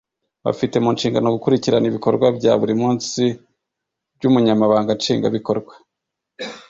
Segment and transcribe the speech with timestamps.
[0.45, 3.21] bafite mu nshingano gukurikirana ibikorwa bya buri munsi
[4.15, 5.73] by ubunyamabanga nshingwabikorwa